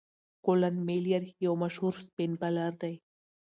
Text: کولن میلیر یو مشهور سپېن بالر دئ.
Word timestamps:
کولن 0.45 0.75
میلیر 0.87 1.23
یو 1.45 1.53
مشهور 1.63 1.93
سپېن 2.05 2.31
بالر 2.39 2.73
دئ. 2.81 2.95